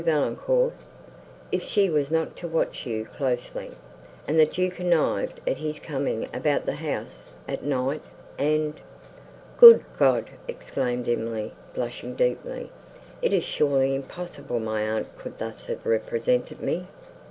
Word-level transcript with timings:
Valancourt, 0.03 0.73
if 1.51 1.61
she 1.61 1.87
was 1.87 2.09
not 2.09 2.35
to 2.35 2.47
watch 2.47 2.87
you 2.87 3.05
closely; 3.05 3.69
and 4.27 4.39
that 4.39 4.57
you 4.57 4.71
connived 4.71 5.39
at 5.45 5.57
his 5.59 5.77
coming 5.77 6.27
about 6.33 6.65
the 6.65 6.77
house 6.77 7.29
at 7.47 7.63
night, 7.63 8.01
and—" 8.35 8.79
"Good 9.59 9.85
God!" 9.99 10.31
exclaimed 10.47 11.07
Emily, 11.07 11.53
blushing 11.75 12.15
deeply, 12.15 12.71
"it 13.21 13.31
is 13.31 13.43
surely 13.43 13.93
impossible 13.93 14.59
my 14.59 14.81
aunt 14.81 15.15
could 15.19 15.37
thus 15.37 15.65
have 15.67 15.85
represented 15.85 16.61
me!" 16.61 16.87